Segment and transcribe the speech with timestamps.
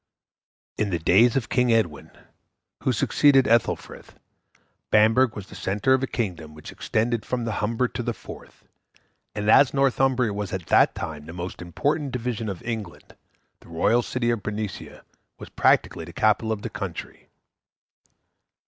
[0.79, 2.09] In the days of King Edwin,
[2.81, 4.15] who succeeded Ethelfrith,
[4.89, 8.63] Bamburgh was the centre of a kingdom which extended from the Humber to the Forth,
[9.35, 13.15] and as Northumbria was at that time the most important division of England,
[13.59, 15.03] the royal city of Bernicia
[15.37, 17.29] was practically the capital of the country.